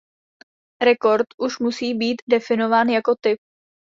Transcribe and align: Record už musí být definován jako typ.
Record 0.81 1.25
už 1.37 1.59
musí 1.59 1.93
být 1.93 2.21
definován 2.27 2.89
jako 2.89 3.15
typ. 3.21 3.37